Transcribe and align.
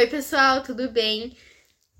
Oi, 0.00 0.06
pessoal, 0.06 0.62
tudo 0.62 0.88
bem? 0.88 1.36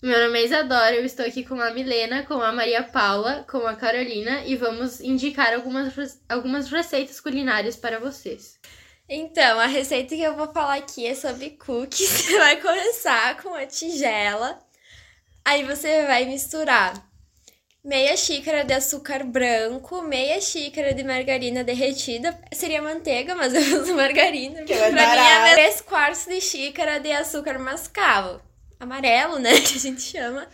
Meu 0.03 0.19
nome 0.25 0.41
é 0.41 0.45
Isadora, 0.46 0.96
eu 0.96 1.05
estou 1.05 1.27
aqui 1.27 1.45
com 1.45 1.61
a 1.61 1.71
Milena, 1.71 2.25
com 2.25 2.41
a 2.41 2.50
Maria 2.50 2.82
Paula, 2.82 3.45
com 3.46 3.67
a 3.67 3.77
Carolina 3.77 4.43
e 4.46 4.57
vamos 4.57 5.03
indicar 5.03 5.53
algumas, 5.53 6.18
algumas 6.27 6.71
receitas 6.71 7.21
culinárias 7.21 7.77
para 7.77 8.00
vocês. 8.00 8.59
Então, 9.07 9.61
a 9.61 9.67
receita 9.67 10.17
que 10.17 10.23
eu 10.23 10.35
vou 10.35 10.50
falar 10.50 10.77
aqui 10.77 11.07
é 11.07 11.14
sobre 11.14 11.50
cookies. 11.50 12.09
Você 12.25 12.39
vai 12.39 12.59
começar 12.59 13.36
com 13.43 13.53
a 13.53 13.67
tigela, 13.67 14.59
aí 15.45 15.62
você 15.64 16.07
vai 16.07 16.25
misturar 16.25 17.10
meia 17.84 18.16
xícara 18.16 18.64
de 18.64 18.75
açúcar 18.75 19.25
branco, 19.25 20.02
meia 20.02 20.40
xícara 20.40 20.93
de 20.94 21.02
margarina 21.02 21.64
derretida. 21.64 22.39
Seria 22.53 22.82
manteiga, 22.82 23.34
mas 23.34 23.53
eu 23.54 23.82
uso 23.82 23.94
margarina. 23.94 24.62
Que 24.62 24.76
pra 24.76 24.90
mim 24.90 24.98
é 24.98 25.54
três 25.54 25.80
quartos 25.80 26.26
de 26.26 26.40
xícara 26.40 27.00
de 27.00 27.11
açúcar 27.12 27.58
mascavo. 27.58 28.40
Amarelo, 28.79 29.39
né? 29.39 29.53
Que 29.61 29.76
a 29.76 29.80
gente 29.80 30.03
chama. 30.03 30.46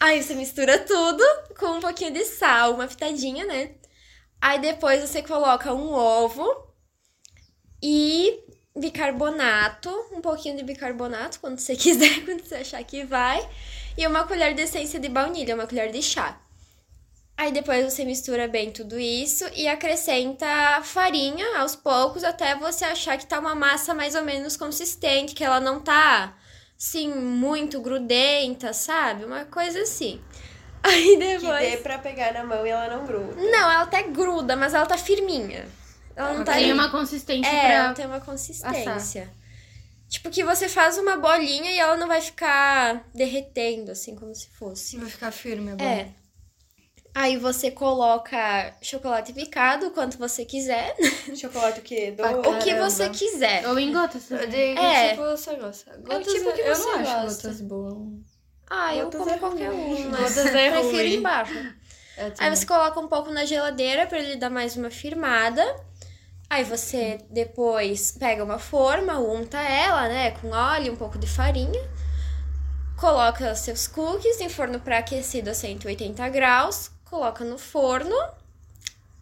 Aí 0.00 0.22
você 0.22 0.34
mistura 0.34 0.78
tudo 0.78 1.22
com 1.58 1.66
um 1.66 1.80
pouquinho 1.80 2.12
de 2.12 2.24
sal, 2.24 2.74
uma 2.74 2.86
pitadinha, 2.86 3.46
né? 3.46 3.70
Aí 4.40 4.58
depois 4.58 5.00
você 5.00 5.22
coloca 5.22 5.72
um 5.72 5.92
ovo 5.94 6.44
e 7.82 8.40
bicarbonato, 8.76 9.90
um 10.12 10.20
pouquinho 10.20 10.56
de 10.56 10.64
bicarbonato, 10.64 11.40
quando 11.40 11.58
você 11.58 11.74
quiser, 11.76 12.24
quando 12.24 12.42
você 12.42 12.56
achar 12.56 12.82
que 12.84 13.04
vai, 13.04 13.48
e 13.96 14.06
uma 14.06 14.26
colher 14.26 14.54
de 14.54 14.62
essência 14.62 14.98
de 14.98 15.08
baunilha, 15.08 15.54
uma 15.54 15.66
colher 15.66 15.90
de 15.92 16.02
chá. 16.02 16.43
Aí 17.36 17.50
depois 17.52 17.92
você 17.92 18.04
mistura 18.04 18.46
bem 18.46 18.70
tudo 18.70 18.98
isso 18.98 19.44
e 19.54 19.66
acrescenta 19.66 20.46
farinha 20.82 21.58
aos 21.58 21.74
poucos 21.74 22.22
até 22.22 22.54
você 22.54 22.84
achar 22.84 23.18
que 23.18 23.26
tá 23.26 23.40
uma 23.40 23.54
massa 23.54 23.92
mais 23.92 24.14
ou 24.14 24.22
menos 24.22 24.56
consistente, 24.56 25.34
que 25.34 25.42
ela 25.42 25.58
não 25.58 25.80
tá 25.80 26.36
assim 26.78 27.12
muito 27.12 27.80
grudenta, 27.80 28.72
sabe? 28.72 29.24
Uma 29.24 29.44
coisa 29.44 29.80
assim. 29.80 30.20
Aí 30.82 31.16
depois 31.18 31.64
Que 31.64 31.70
dê 31.70 31.76
pra 31.78 31.98
pegar 31.98 32.34
na 32.34 32.44
mão 32.44 32.64
e 32.64 32.70
ela 32.70 32.88
não 32.88 33.06
gruda. 33.06 33.34
Não, 33.34 33.70
ela 33.70 33.82
até 33.82 34.02
gruda, 34.02 34.54
mas 34.54 34.74
ela 34.74 34.86
tá 34.86 34.98
firminha. 34.98 35.66
Ela 36.14 36.34
não 36.34 36.44
tá 36.44 36.52
Tem 36.52 36.72
uma 36.72 36.90
consistência 36.90 37.50
É, 37.50 37.72
ela 37.72 37.84
pra... 37.86 37.94
tem 37.94 38.06
uma 38.06 38.20
consistência. 38.20 39.28
Tipo 40.08 40.30
que 40.30 40.44
você 40.44 40.68
faz 40.68 40.98
uma 40.98 41.16
bolinha 41.16 41.72
e 41.72 41.78
ela 41.78 41.96
não 41.96 42.06
vai 42.06 42.20
ficar 42.20 43.04
derretendo 43.12 43.90
assim 43.90 44.14
como 44.14 44.32
se 44.34 44.48
fosse. 44.50 44.96
Vai 44.98 45.08
ficar 45.08 45.32
firme, 45.32 45.72
é 45.72 45.74
bom. 45.74 45.84
É. 45.84 46.08
Aí 47.14 47.36
você 47.36 47.70
coloca 47.70 48.74
chocolate 48.82 49.32
picado, 49.32 49.90
quanto 49.92 50.18
você 50.18 50.44
quiser. 50.44 50.96
Chocolate 51.36 51.78
o 51.78 51.82
quê? 51.82 52.10
Do... 52.16 52.24
O 52.50 52.58
que 52.58 52.74
você 52.74 53.08
quiser. 53.08 53.66
Ou 53.68 53.78
em 53.78 53.92
gotas 53.92 54.28
Eu 54.30 54.38
também. 54.40 54.74
digo 54.74 54.84
É. 54.84 55.10
tipo 55.10 55.22
você 55.22 55.54
gosta. 55.56 55.96
Gotas 55.98 56.32
tipo 56.32 56.52
que 56.52 56.60
eu 56.60 56.74
você 56.74 56.82
não 56.82 56.94
acho 57.00 57.12
gosta. 57.22 57.42
gotas 57.48 57.60
boas. 57.60 57.96
Ah, 58.68 58.96
eu 58.96 59.04
Gotas 59.04 59.20
como 59.20 59.30
é 59.30 59.38
qualquer 59.38 59.68
ruim. 59.70 60.06
um, 60.06 60.10
mas 60.10 60.34
Gotas 60.34 60.54
é 60.54 60.70
prefiro 60.70 60.90
ruim. 60.96 61.14
embaixo. 61.14 61.54
Eu 62.16 62.32
Aí 62.38 62.56
você 62.56 62.66
coloca 62.66 62.98
um 63.00 63.08
pouco 63.08 63.30
na 63.30 63.44
geladeira 63.44 64.06
pra 64.06 64.18
ele 64.18 64.36
dar 64.36 64.50
mais 64.50 64.76
uma 64.76 64.90
firmada. 64.90 65.62
Aí 66.50 66.64
você 66.64 67.18
depois 67.30 68.12
pega 68.12 68.42
uma 68.42 68.58
forma, 68.58 69.18
unta 69.18 69.58
ela, 69.60 70.08
né, 70.08 70.30
com 70.32 70.50
óleo, 70.50 70.92
um 70.92 70.96
pouco 70.96 71.18
de 71.18 71.26
farinha. 71.28 71.80
Coloca 72.96 73.52
os 73.52 73.58
seus 73.60 73.86
cookies 73.86 74.40
em 74.40 74.48
forno 74.48 74.78
pré-aquecido 74.80 75.50
a 75.50 75.54
180 75.54 76.28
graus. 76.28 76.90
Coloca 77.14 77.44
no 77.44 77.56
forno 77.56 78.16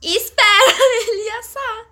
e 0.01 0.17
espera 0.17 0.73
ele 1.11 1.29
assar. 1.39 1.87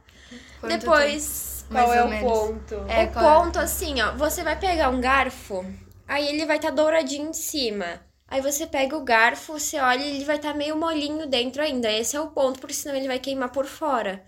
Quanto 0.58 0.78
depois, 0.78 1.64
tempo? 1.68 1.74
Mais 1.74 1.86
Qual 1.86 1.94
é 1.94 2.00
ou 2.00 2.06
o 2.06 2.10
menos. 2.10 2.32
ponto? 2.32 2.74
É, 2.88 3.04
o 3.04 3.12
qual- 3.12 3.42
ponto 3.44 3.58
assim, 3.58 4.00
ó, 4.00 4.12
você 4.16 4.42
vai 4.42 4.58
pegar 4.58 4.88
um 4.88 4.98
garfo, 4.98 5.62
aí 6.08 6.26
ele 6.26 6.46
vai 6.46 6.56
estar 6.56 6.70
douradinho 6.70 7.28
em 7.28 7.32
cima. 7.34 8.00
Aí 8.26 8.40
você 8.40 8.66
pega 8.66 8.96
o 8.96 9.04
garfo, 9.04 9.58
você 9.58 9.78
olha 9.78 10.02
e 10.02 10.16
ele 10.16 10.24
vai 10.24 10.36
estar 10.36 10.54
meio 10.54 10.74
molinho 10.74 11.26
dentro 11.26 11.60
ainda. 11.62 11.92
Esse 11.92 12.16
é 12.16 12.20
o 12.20 12.28
ponto, 12.28 12.58
porque 12.60 12.72
senão 12.74 12.96
ele 12.96 13.06
vai 13.08 13.18
queimar 13.18 13.50
por 13.50 13.66
fora. 13.66 14.24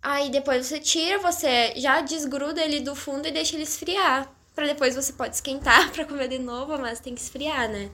Aí 0.00 0.30
depois 0.30 0.66
você 0.66 0.78
tira, 0.78 1.18
você 1.18 1.72
já 1.76 2.00
desgruda 2.00 2.62
ele 2.62 2.78
do 2.80 2.94
fundo 2.94 3.26
e 3.26 3.32
deixa 3.32 3.56
ele 3.56 3.64
esfriar. 3.64 4.30
Pra 4.54 4.66
depois 4.66 4.94
você 4.94 5.12
pode 5.14 5.34
esquentar 5.34 5.90
pra 5.90 6.04
comer 6.04 6.28
de 6.28 6.38
novo, 6.38 6.78
mas 6.78 7.00
tem 7.00 7.12
que 7.14 7.20
esfriar, 7.20 7.68
né? 7.68 7.90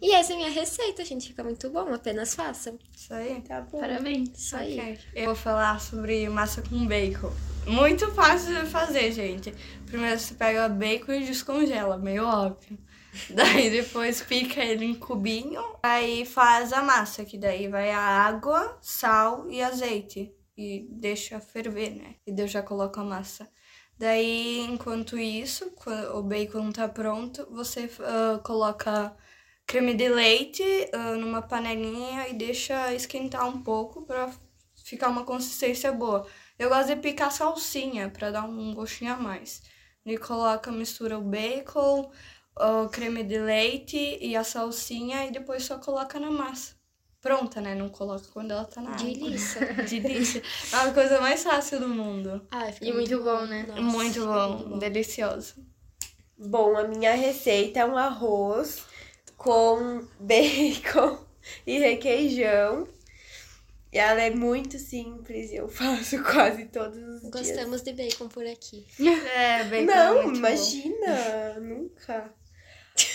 E 0.00 0.12
essa 0.12 0.32
é 0.32 0.34
a 0.34 0.38
minha 0.38 0.50
receita, 0.50 1.04
gente. 1.04 1.28
Fica 1.28 1.44
muito 1.44 1.70
bom, 1.70 1.92
apenas 1.92 2.34
façam. 2.34 2.78
Isso 2.94 3.12
aí. 3.12 3.40
Tá 3.42 3.60
bom. 3.60 3.80
Parabéns. 3.80 4.30
Isso 4.36 4.56
aí. 4.56 4.78
Ok. 4.78 4.98
Eu 5.14 5.26
vou 5.26 5.34
falar 5.34 5.80
sobre 5.80 6.28
massa 6.28 6.62
com 6.62 6.86
bacon. 6.86 7.32
Muito 7.66 8.10
fácil 8.12 8.54
de 8.54 8.70
fazer, 8.70 9.12
gente. 9.12 9.54
Primeiro 9.86 10.18
você 10.18 10.34
pega 10.34 10.66
o 10.66 10.70
bacon 10.70 11.12
e 11.12 11.24
descongela, 11.24 11.98
meio 11.98 12.24
óbvio. 12.24 12.78
Daí 13.30 13.70
depois 13.70 14.22
pica 14.22 14.62
ele 14.62 14.84
em 14.84 14.94
cubinho, 14.94 15.62
aí 15.82 16.24
faz 16.24 16.72
a 16.72 16.82
massa, 16.82 17.24
que 17.24 17.38
daí 17.38 17.66
vai 17.66 17.90
a 17.90 17.98
água, 17.98 18.78
sal 18.80 19.50
e 19.50 19.62
azeite. 19.62 20.32
E 20.56 20.86
deixa 20.90 21.40
ferver, 21.40 21.94
né? 21.94 22.16
E 22.26 22.32
daí 22.32 22.44
eu 22.44 22.48
já 22.48 22.62
coloco 22.62 23.00
a 23.00 23.04
massa. 23.04 23.48
Daí, 23.98 24.60
enquanto 24.60 25.18
isso, 25.18 25.72
quando 25.72 26.16
o 26.16 26.22
bacon 26.22 26.70
tá 26.70 26.88
pronto, 26.88 27.46
você 27.50 27.90
ah, 28.00 28.40
coloca 28.44 29.14
creme 29.68 29.94
de 29.94 30.08
leite 30.08 30.64
ah, 30.94 31.12
numa 31.12 31.42
panelinha 31.42 32.26
e 32.28 32.32
deixa 32.32 32.94
esquentar 32.94 33.46
um 33.46 33.60
pouco 33.62 34.00
pra 34.02 34.30
ficar 34.82 35.08
uma 35.08 35.24
consistência 35.24 35.92
boa. 35.92 36.26
Eu 36.58 36.70
gosto 36.70 36.88
de 36.88 36.96
picar 36.96 37.30
salsinha 37.30 38.08
pra 38.08 38.30
dar 38.30 38.44
um 38.44 38.74
gostinho 38.74 39.12
a 39.12 39.16
mais. 39.16 39.62
E 40.06 40.16
coloca, 40.16 40.72
mistura 40.72 41.18
o 41.18 41.22
bacon, 41.22 42.10
o 42.56 42.88
creme 42.88 43.22
de 43.22 43.38
leite 43.38 44.18
e 44.22 44.34
a 44.34 44.42
salsinha 44.42 45.26
e 45.26 45.30
depois 45.30 45.64
só 45.64 45.76
coloca 45.76 46.18
na 46.18 46.30
massa. 46.30 46.74
Pronta, 47.20 47.60
né? 47.60 47.74
Não 47.74 47.90
coloca 47.90 48.24
quando 48.32 48.52
ela 48.52 48.64
tá 48.64 48.80
na 48.80 48.92
água. 48.92 49.04
Delícia. 49.04 49.74
Delícia. 49.84 50.42
É 50.72 50.76
a 50.76 50.92
coisa 50.94 51.20
mais 51.20 51.42
fácil 51.42 51.78
do 51.80 51.88
mundo. 51.88 52.46
Ai, 52.50 52.72
fica 52.72 52.86
E 52.86 52.92
muito 52.92 53.22
bom, 53.22 53.44
né? 53.44 53.66
Nossa, 53.68 53.82
muito, 53.82 54.24
bom, 54.24 54.48
muito 54.52 54.68
bom. 54.70 54.78
delicioso. 54.78 55.56
Bom, 56.38 56.74
a 56.78 56.84
minha 56.84 57.14
receita 57.14 57.80
é 57.80 57.84
um 57.84 57.98
arroz 57.98 58.82
com 59.38 60.06
bacon 60.20 61.24
e 61.66 61.78
requeijão. 61.78 62.86
E 63.90 63.96
ela 63.98 64.20
é 64.20 64.28
muito 64.28 64.78
simples 64.78 65.50
e 65.50 65.56
eu 65.56 65.66
faço 65.70 66.22
quase 66.22 66.66
todos 66.66 66.98
os 66.98 67.20
dias. 67.22 67.32
Gostamos 67.32 67.80
de 67.80 67.92
bacon 67.94 68.28
por 68.28 68.46
aqui. 68.46 68.84
É, 69.34 69.64
bacon 69.64 69.76
é 69.76 69.84
Não, 69.84 70.22
bom. 70.24 70.34
imagina, 70.34 71.58
nunca. 71.60 72.30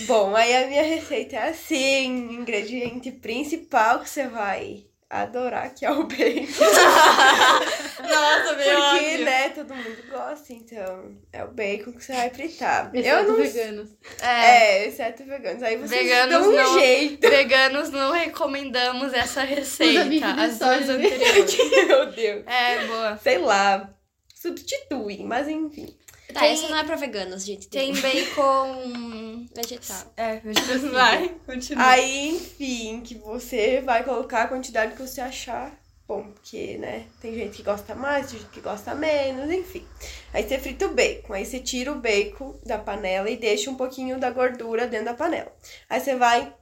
Bom, 0.08 0.34
aí 0.36 0.56
a 0.56 0.68
minha 0.68 0.82
receita 0.82 1.36
é 1.36 1.50
assim, 1.50 2.06
ingrediente 2.34 3.12
principal 3.12 4.00
que 4.00 4.10
você 4.10 4.28
vai 4.28 4.86
adorar, 5.22 5.74
que 5.74 5.86
é 5.86 5.92
o 5.92 6.04
bacon. 6.04 6.48
Nossa, 8.04 8.54
meu 8.56 8.66
Porque, 8.66 9.06
óbvio. 9.06 9.26
né, 9.26 9.50
todo 9.50 9.74
mundo 9.76 9.98
gosta, 10.10 10.54
então 10.54 11.16
é 11.32 11.44
o 11.44 11.48
bacon 11.50 11.92
que 11.94 12.04
você 12.04 12.14
vai 12.14 12.30
fritar. 12.30 12.92
eu 12.94 13.00
Exceto 13.02 13.28
não 13.28 13.36
veganos. 13.38 13.90
É, 14.22 14.28
É, 14.28 14.88
exceto 14.88 15.24
veganos. 15.24 15.64
Aí 15.64 15.78
vocês 15.78 16.02
Veganos 16.04 16.34
dão 16.42 16.50
um 16.52 16.56
não. 16.56 16.80
jeito. 16.80 17.30
veganos 17.30 17.90
não 17.92 18.12
recomendamos 18.12 19.14
essa 19.14 19.42
receita. 19.44 20.26
As 20.42 20.60
duas 20.60 20.90
anteriores. 20.90 21.58
Meu 21.88 22.06
Deus. 22.12 22.44
É, 22.48 22.86
boa. 22.88 23.18
Sei 23.18 23.38
lá. 23.38 23.90
Substituem, 24.36 25.26
mas 25.26 25.48
enfim. 25.48 25.96
Tá, 26.34 26.42
Tem- 26.42 26.54
essa 26.54 26.68
não 26.70 26.78
é 26.78 26.84
pra 26.84 26.96
veganos, 26.96 27.46
gente. 27.46 27.68
Tem 27.68 27.94
bacon. 27.94 29.46
vegetal. 29.56 30.14
É, 30.18 30.38
vegetariano. 30.38 30.92
Vai, 30.94 31.30
continua. 31.46 31.86
Aí, 31.86 32.30
enfim, 32.36 33.02
que 33.02 33.16
você 33.16 33.82
vai 33.82 34.04
colocar 34.04 34.44
a 34.44 34.48
quantidade 34.48 34.94
que 34.96 35.02
você 35.02 35.22
achar 35.22 35.72
bom, 36.08 36.24
porque, 36.32 36.78
né, 36.78 37.06
tem 37.22 37.34
gente 37.34 37.58
que 37.58 37.64
gosta 37.64 37.96
mais, 37.96 38.30
tem 38.30 38.40
gente 38.40 38.50
que 38.52 38.60
gosta 38.62 38.94
menos, 38.94 39.50
enfim. 39.50 39.86
Aí 40.34 40.44
você 40.44 40.60
frita 40.60 40.86
o 40.86 40.94
bacon, 40.94 41.34
aí 41.34 41.46
você 41.46 41.60
tira 41.60 41.92
o 41.92 42.00
bacon 42.00 42.60
da 42.66 42.78
panela 42.78 43.30
e 43.30 43.38
deixa 43.38 43.70
um 43.72 43.76
pouquinho 43.76 44.20
da 44.20 44.30
gordura 44.30 44.86
dentro 44.86 45.06
da 45.06 45.14
panela. 45.14 45.52
Aí 45.90 46.00
você 46.02 46.16
vai 46.16 46.54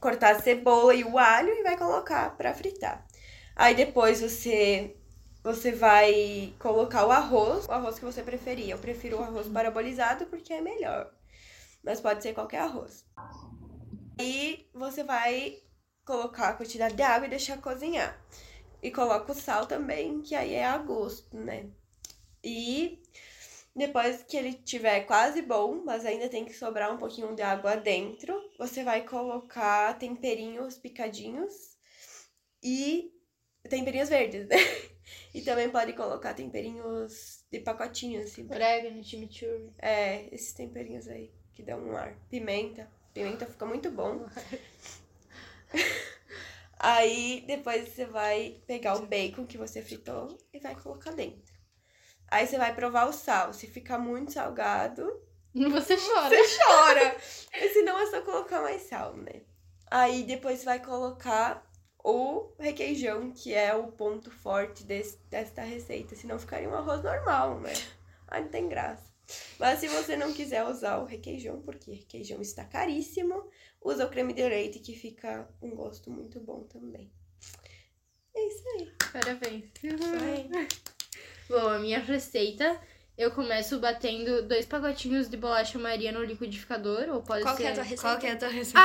cortar 0.00 0.36
a 0.36 0.40
cebola 0.40 0.94
e 0.94 1.04
o 1.04 1.18
alho 1.18 1.50
e 1.50 1.62
vai 1.62 1.76
colocar 1.76 2.36
pra 2.36 2.54
fritar. 2.54 3.04
Aí 3.54 3.74
depois 3.74 4.20
você 4.20 4.94
você 5.42 5.72
vai 5.72 6.54
colocar 6.58 7.06
o 7.06 7.10
arroz, 7.10 7.66
o 7.66 7.72
arroz 7.72 7.98
que 7.98 8.04
você 8.04 8.22
preferir. 8.22 8.70
Eu 8.70 8.78
prefiro 8.78 9.18
o 9.18 9.22
arroz 9.22 9.46
parabolizado 9.48 10.26
porque 10.26 10.52
é 10.52 10.60
melhor. 10.60 11.12
Mas 11.82 12.00
pode 12.00 12.22
ser 12.22 12.34
qualquer 12.34 12.60
arroz. 12.60 13.04
Aí 14.18 14.68
você 14.74 15.04
vai 15.04 15.62
colocar 16.04 16.48
a 16.48 16.54
quantidade 16.54 16.96
de 16.96 17.02
água 17.02 17.26
e 17.26 17.30
deixar 17.30 17.60
cozinhar. 17.60 18.18
E 18.82 18.90
coloca 18.90 19.32
o 19.32 19.34
sal 19.34 19.66
também, 19.66 20.20
que 20.22 20.34
aí 20.34 20.54
é 20.54 20.64
a 20.64 20.78
gosto, 20.78 21.36
né? 21.36 21.66
E 22.42 23.02
depois 23.74 24.24
que 24.24 24.36
ele 24.36 24.54
tiver 24.54 25.00
quase 25.02 25.42
bom, 25.42 25.82
mas 25.84 26.04
ainda 26.04 26.28
tem 26.28 26.44
que 26.44 26.52
sobrar 26.52 26.92
um 26.92 26.98
pouquinho 26.98 27.34
de 27.34 27.42
água 27.42 27.76
dentro, 27.76 28.34
você 28.58 28.82
vai 28.82 29.04
colocar 29.04 29.96
temperinhos 29.98 30.76
picadinhos 30.76 31.76
e 32.62 33.12
temperinhos 33.68 34.08
verdes, 34.08 34.48
né? 34.48 34.56
E 35.34 35.42
também 35.42 35.68
pode 35.70 35.92
colocar 35.92 36.34
temperinhos 36.34 37.44
de 37.50 37.60
pacotinho, 37.60 38.22
assim. 38.22 38.46
Orégano, 38.50 39.02
chimichurri. 39.04 39.72
É, 39.78 40.32
esses 40.34 40.52
temperinhos 40.52 41.08
aí, 41.08 41.30
que 41.54 41.62
dão 41.62 41.80
um 41.80 41.96
ar. 41.96 42.14
Pimenta. 42.30 42.88
Pimenta 43.12 43.46
fica 43.46 43.66
muito 43.66 43.90
bom. 43.90 44.26
Aí 46.80 47.42
depois 47.46 47.88
você 47.88 48.06
vai 48.06 48.62
pegar 48.66 48.94
o 48.96 49.06
bacon 49.06 49.44
que 49.44 49.58
você 49.58 49.82
fritou 49.82 50.38
e 50.52 50.60
vai 50.60 50.76
colocar 50.76 51.10
dentro. 51.10 51.52
Aí 52.30 52.46
você 52.46 52.56
vai 52.56 52.72
provar 52.74 53.08
o 53.08 53.12
sal. 53.12 53.52
Se 53.52 53.66
ficar 53.66 53.98
muito 53.98 54.32
salgado, 54.32 55.20
Você 55.54 55.96
chora. 55.98 56.28
você 56.28 56.58
chora. 56.58 57.16
E 57.54 57.68
se 57.70 57.82
não, 57.82 57.98
é 57.98 58.06
só 58.06 58.20
colocar 58.22 58.60
mais 58.62 58.82
sal, 58.82 59.16
né? 59.16 59.42
Aí 59.90 60.22
depois 60.24 60.62
vai 60.64 60.78
colocar 60.80 61.67
o 62.08 62.54
requeijão, 62.58 63.30
que 63.32 63.52
é 63.52 63.74
o 63.74 63.88
ponto 63.88 64.30
forte 64.30 64.82
desse, 64.82 65.18
desta 65.28 65.62
receita. 65.62 66.16
Senão 66.16 66.38
ficaria 66.38 66.68
um 66.68 66.74
arroz 66.74 67.02
normal, 67.02 67.60
né? 67.60 67.72
Aí 68.26 68.40
não 68.42 68.48
tem 68.48 68.66
graça. 68.66 69.12
Mas 69.58 69.80
se 69.80 69.88
você 69.88 70.16
não 70.16 70.32
quiser 70.32 70.64
usar 70.64 70.96
o 70.96 71.04
requeijão, 71.04 71.60
porque 71.60 71.92
requeijão 71.92 72.40
está 72.40 72.64
caríssimo, 72.64 73.50
usa 73.82 74.06
o 74.06 74.08
creme 74.08 74.32
de 74.32 74.42
leite, 74.42 74.78
que 74.78 74.96
fica 74.96 75.46
um 75.60 75.74
gosto 75.74 76.10
muito 76.10 76.40
bom 76.40 76.62
também. 76.62 77.12
É 78.34 78.46
isso 78.46 78.64
aí. 78.70 78.92
Parabéns. 79.12 79.64
aí. 80.22 80.68
Bom, 81.46 81.68
a 81.68 81.78
minha 81.78 81.98
receita, 81.98 82.80
eu 83.18 83.30
começo 83.32 83.78
batendo 83.80 84.46
dois 84.46 84.64
pacotinhos 84.64 85.28
de 85.28 85.36
bolacha 85.36 85.78
Maria 85.78 86.12
no 86.12 86.22
liquidificador, 86.22 87.08
ou 87.10 87.22
pode 87.22 87.42
Qual 87.42 87.56
que 87.56 87.62
ser 87.62 87.68
é 87.68 87.72
a 87.72 87.74
tua 87.74 87.82
receita? 87.82 88.02
Qual 88.02 88.18
que 88.18 88.26
é 88.26 88.32
a 88.32 88.36
tua 88.36 88.48
receita? 88.48 88.80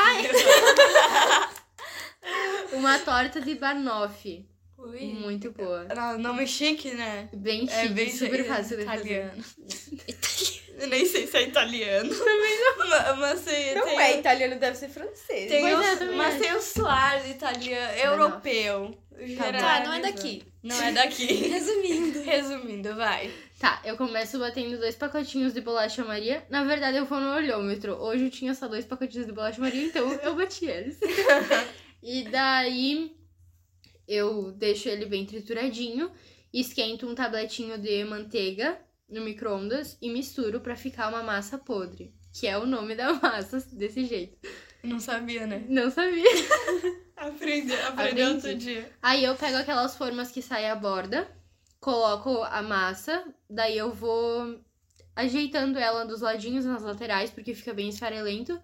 Uma 2.83 2.99
torta 2.99 3.39
de 3.39 3.55
banoffee. 3.55 4.45
Ui. 4.77 4.99
Muito 5.13 5.51
boa. 5.51 5.85
Não, 5.95 6.17
nome 6.19 6.45
chique, 6.45 6.91
né? 6.91 7.29
Bem 7.31 7.61
chique, 7.61 7.73
É 7.73 7.87
bem 7.87 8.09
super 8.11 8.43
fácil 8.45 8.77
de 8.77 8.83
fazer. 8.83 9.31
italiano. 10.05 10.53
Eu 10.77 10.87
nem 10.87 11.05
sei 11.05 11.25
se 11.25 11.37
é 11.37 11.43
italiano. 11.43 12.09
Também 12.13 12.59
não. 12.59 13.17
Mas 13.17 13.39
sei, 13.39 13.75
Não 13.75 13.85
tem, 13.85 13.99
é 13.99 14.19
italiano, 14.19 14.59
deve 14.59 14.77
ser 14.77 14.89
francês. 14.89 15.49
Tem 15.49 15.63
o, 15.63 15.81
é, 15.81 15.95
mas 16.11 16.33
acho. 16.33 16.43
tem 16.43 16.53
o 16.53 16.61
suar 16.61 17.29
italiano, 17.29 17.97
europeu. 17.97 18.97
Tá, 19.37 19.83
não 19.85 19.93
é 19.93 20.01
daqui. 20.01 20.43
Não 20.61 20.81
é 20.81 20.91
daqui. 20.91 21.27
Resumindo. 21.47 22.21
Resumindo, 22.23 22.95
vai. 22.95 23.31
Tá, 23.59 23.81
eu 23.85 23.95
começo 23.95 24.37
batendo 24.39 24.77
dois 24.77 24.95
pacotinhos 24.95 25.53
de 25.53 25.61
bolacha 25.61 26.03
Maria. 26.03 26.43
Na 26.49 26.63
verdade, 26.65 26.97
eu 26.97 27.05
vou 27.05 27.21
no 27.21 27.33
olhômetro. 27.33 27.93
Hoje 27.93 28.25
eu 28.25 28.31
tinha 28.31 28.53
só 28.53 28.67
dois 28.67 28.83
pacotinhos 28.83 29.27
de 29.27 29.31
bolacha 29.31 29.61
Maria, 29.61 29.85
então 29.85 30.11
eu 30.11 30.35
bati 30.35 30.65
eles. 30.65 30.97
E 32.03 32.23
daí 32.29 33.15
eu 34.07 34.51
deixo 34.51 34.89
ele 34.89 35.05
bem 35.05 35.25
trituradinho, 35.25 36.11
esquento 36.53 37.07
um 37.07 37.15
tabletinho 37.15 37.77
de 37.77 38.03
manteiga 38.03 38.77
no 39.09 39.21
micro-ondas 39.21 39.97
e 40.01 40.09
misturo 40.09 40.59
pra 40.59 40.75
ficar 40.75 41.07
uma 41.09 41.23
massa 41.23 41.57
podre. 41.57 42.13
Que 42.33 42.47
é 42.47 42.57
o 42.57 42.65
nome 42.65 42.95
da 42.95 43.13
massa 43.21 43.59
desse 43.71 44.05
jeito. 44.05 44.37
Não 44.83 44.99
sabia, 44.99 45.47
né? 45.47 45.63
Não 45.69 45.89
sabia. 45.89 46.29
Aprendi, 47.15 47.71
aprendi 47.87 48.21
Aprendi. 48.21 48.21
outro 48.23 48.55
dia. 48.55 48.91
Aí 49.01 49.23
eu 49.23 49.35
pego 49.35 49.57
aquelas 49.57 49.95
formas 49.95 50.29
que 50.31 50.41
saem 50.41 50.69
a 50.69 50.75
borda, 50.75 51.29
coloco 51.79 52.43
a 52.43 52.61
massa, 52.61 53.23
daí 53.49 53.77
eu 53.77 53.93
vou 53.93 54.59
ajeitando 55.15 55.79
ela 55.79 56.03
dos 56.05 56.21
ladinhos 56.21 56.65
nas 56.65 56.83
laterais, 56.83 57.29
porque 57.29 57.53
fica 57.53 57.73
bem 57.73 57.89
esfarelento. 57.89 58.59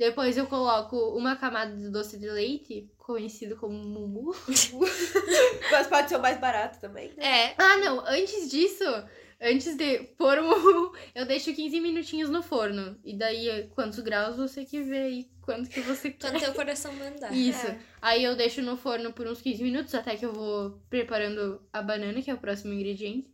Depois 0.00 0.34
eu 0.38 0.46
coloco 0.46 0.96
uma 1.14 1.36
camada 1.36 1.76
de 1.76 1.90
doce 1.90 2.16
de 2.18 2.26
leite, 2.30 2.90
conhecido 2.96 3.54
como 3.54 3.74
mumu. 3.74 4.34
Mas 5.70 5.86
pode 5.88 6.08
ser 6.08 6.16
o 6.16 6.22
mais 6.22 6.40
barato 6.40 6.80
também. 6.80 7.12
né? 7.18 7.50
É, 7.50 7.54
Ah, 7.58 7.76
não, 7.76 8.00
antes 8.06 8.50
disso, 8.50 8.82
antes 9.38 9.76
de 9.76 9.98
pôr 10.16 10.38
o 10.38 10.42
mumu, 10.42 10.92
eu 11.14 11.26
deixo 11.26 11.52
15 11.52 11.78
minutinhos 11.82 12.30
no 12.30 12.42
forno. 12.42 12.98
E 13.04 13.14
daí, 13.14 13.68
quantos 13.74 13.98
graus 14.00 14.38
você 14.38 14.64
que 14.64 14.80
vê 14.80 14.96
aí, 15.02 15.30
quanto 15.42 15.68
que 15.68 15.80
você 15.82 16.10
quer. 16.12 16.30
quando 16.30 16.40
teu 16.40 16.54
coração 16.54 16.94
mandar. 16.94 17.30
Isso. 17.36 17.66
É. 17.66 17.78
Aí 18.00 18.24
eu 18.24 18.34
deixo 18.34 18.62
no 18.62 18.78
forno 18.78 19.12
por 19.12 19.26
uns 19.26 19.42
15 19.42 19.62
minutos, 19.62 19.94
até 19.94 20.16
que 20.16 20.24
eu 20.24 20.32
vou 20.32 20.80
preparando 20.88 21.60
a 21.70 21.82
banana, 21.82 22.22
que 22.22 22.30
é 22.30 22.34
o 22.34 22.38
próximo 22.38 22.72
ingrediente. 22.72 23.28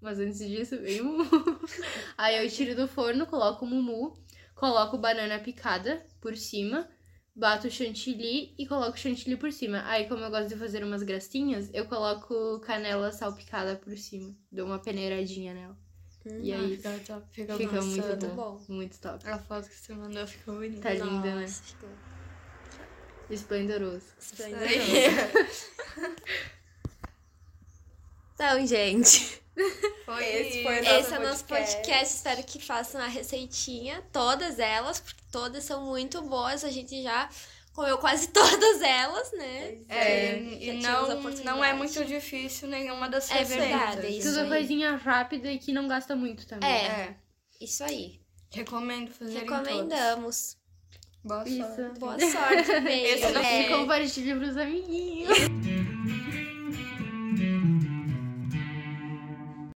Mas 0.00 0.20
antes 0.20 0.38
disso, 0.38 0.78
vem 0.78 1.00
o 1.00 1.04
mumu. 1.04 1.26
Aí 2.16 2.44
eu 2.44 2.48
tiro 2.48 2.76
do 2.76 2.86
forno, 2.86 3.26
coloco 3.26 3.64
o 3.64 3.68
mumu, 3.68 4.16
coloco 4.62 4.96
banana 4.96 5.40
picada 5.40 6.06
por 6.20 6.36
cima, 6.36 6.88
bato 7.34 7.68
chantilly 7.68 8.54
e 8.56 8.64
coloco 8.64 8.96
chantilly 8.96 9.36
por 9.36 9.50
cima. 9.50 9.82
Aí, 9.86 10.08
como 10.08 10.22
eu 10.22 10.30
gosto 10.30 10.50
de 10.50 10.56
fazer 10.56 10.84
umas 10.84 11.02
gracinhas, 11.02 11.68
eu 11.74 11.84
coloco 11.86 12.60
canela 12.60 13.10
salpicada 13.10 13.74
por 13.74 13.98
cima. 13.98 14.32
Dou 14.52 14.66
uma 14.66 14.78
peneiradinha 14.78 15.52
nela. 15.52 15.76
E 16.40 16.52
aí, 16.52 16.76
Fica 16.76 16.90
top, 17.04 17.26
fica, 17.32 17.56
fica 17.56 17.72
massa. 17.72 17.88
muito 17.88 18.06
muito 18.06 18.26
bom. 18.28 18.36
bom. 18.36 18.64
Muito 18.68 19.00
top. 19.00 19.28
A 19.28 19.36
foto 19.36 19.68
que 19.68 19.74
você 19.74 19.94
mandou 19.94 20.24
ficou 20.28 20.54
bonita. 20.54 20.80
Tá 20.80 20.94
linda, 20.94 21.34
né? 21.34 21.40
Nossa, 21.40 21.62
ficou 21.64 21.88
Esplendoroso. 23.28 24.06
esplendoroso. 24.20 25.72
Então, 28.44 28.66
gente, 28.66 29.40
Foi, 30.04 30.24
Esse 30.24 30.62
foi 30.64 30.80
o 30.80 30.84
esse 30.84 31.14
é 31.14 31.18
o 31.18 31.22
nosso 31.22 31.44
podcast. 31.44 31.76
podcast. 31.76 32.14
Espero 32.16 32.42
que 32.42 32.58
façam 32.60 33.00
a 33.00 33.06
receitinha, 33.06 34.02
todas 34.12 34.58
elas, 34.58 34.98
porque 34.98 35.22
todas 35.30 35.62
são 35.62 35.84
muito 35.84 36.20
boas. 36.22 36.64
A 36.64 36.70
gente 36.70 37.00
já 37.04 37.28
comeu 37.72 37.98
quase 37.98 38.28
todas 38.34 38.82
elas, 38.82 39.30
né? 39.34 39.78
É, 39.88 40.32
Já 40.60 40.72
e 40.72 40.82
não, 40.82 41.20
não 41.44 41.64
é 41.64 41.72
muito 41.72 42.04
difícil 42.04 42.66
nenhuma 42.66 43.08
das 43.08 43.30
É 43.30 43.34
receitas. 43.38 43.68
verdade, 43.68 44.06
é 44.06 44.10
isso 44.10 44.28
Tudo 44.30 44.40
aí. 44.40 44.48
coisinha 44.48 44.96
rápida 44.96 45.52
e 45.52 45.58
que 45.60 45.72
não 45.72 45.86
gasta 45.86 46.16
muito 46.16 46.44
também. 46.44 46.68
É. 46.68 46.84
É, 46.86 47.14
Isso 47.60 47.84
aí. 47.84 48.20
recomendo 48.50 49.12
fazer 49.12 49.38
Recomendamos. 49.38 50.56
Boa 51.22 51.48
Isso. 51.48 51.58
sorte. 51.58 51.98
Boa 52.00 52.18
sorte, 52.18 52.80
beijo. 52.82 53.14
Esse 53.24 53.32
não 53.32 53.40
É. 53.40 53.62
E 53.62 53.68
compartilha 53.68 54.34
pros 54.36 54.56
amiguinhos. 54.56 55.38